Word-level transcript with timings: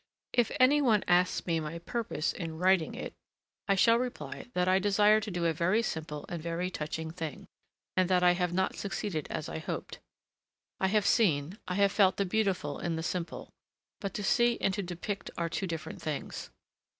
If 0.33 0.51
any 0.59 0.81
one 0.81 1.03
asks 1.07 1.45
me 1.45 1.59
my 1.59 1.77
purpose 1.77 2.33
in 2.33 2.57
writing 2.57 2.95
it, 2.95 3.13
I 3.67 3.75
shall 3.75 3.99
reply 3.99 4.47
that 4.55 4.67
I 4.67 4.79
desired 4.79 5.21
to 5.21 5.29
do 5.29 5.45
a 5.45 5.53
very 5.53 5.83
simple 5.83 6.25
and 6.27 6.41
very 6.41 6.71
touching 6.71 7.11
thing, 7.11 7.45
and 7.95 8.09
that 8.09 8.23
I 8.23 8.31
have 8.31 8.51
not 8.51 8.75
succeeded 8.75 9.27
as 9.29 9.47
I 9.47 9.59
hoped. 9.59 9.99
I 10.79 10.87
have 10.87 11.05
seen, 11.05 11.59
I 11.67 11.75
have 11.75 11.91
felt 11.91 12.17
the 12.17 12.25
beautiful 12.25 12.79
in 12.79 12.95
the 12.95 13.03
simple, 13.03 13.51
but 13.99 14.15
to 14.15 14.23
see 14.23 14.57
and 14.59 14.73
to 14.73 14.81
depict 14.81 15.29
are 15.37 15.49
two 15.49 15.67
different 15.67 16.01
things! 16.01 16.49